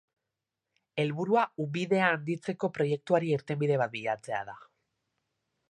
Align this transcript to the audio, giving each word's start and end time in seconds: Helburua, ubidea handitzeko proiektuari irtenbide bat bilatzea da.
Helburua, 1.03 1.43
ubidea 1.65 2.07
handitzeko 2.15 2.71
proiektuari 2.79 3.31
irtenbide 3.39 3.79
bat 3.83 3.95
bilatzea 3.99 4.43
da. 4.51 4.59